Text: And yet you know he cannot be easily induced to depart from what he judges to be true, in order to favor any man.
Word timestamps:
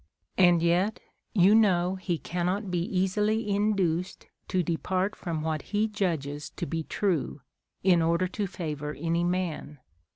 And 0.35 0.63
yet 0.63 0.99
you 1.35 1.53
know 1.53 1.93
he 1.93 2.17
cannot 2.17 2.71
be 2.71 2.79
easily 2.81 3.47
induced 3.47 4.25
to 4.47 4.63
depart 4.63 5.15
from 5.15 5.43
what 5.43 5.61
he 5.61 5.87
judges 5.87 6.49
to 6.55 6.65
be 6.65 6.81
true, 6.81 7.41
in 7.83 8.01
order 8.01 8.27
to 8.29 8.47
favor 8.47 8.95
any 8.99 9.23
man. 9.23 9.77